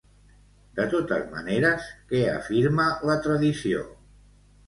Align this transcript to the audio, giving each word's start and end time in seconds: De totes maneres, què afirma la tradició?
De 0.79 0.85
totes 0.93 1.27
maneres, 1.33 1.85
què 2.13 2.23
afirma 2.31 2.87
la 3.09 3.17
tradició? 3.27 3.85